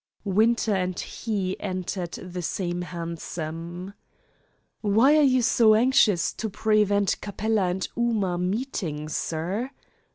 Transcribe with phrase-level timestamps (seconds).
[0.25, 3.93] Winter and he entered the same hansom.
[4.81, 9.69] "Why are you so anxious to prevent Capella and Ooma meeting, sir?"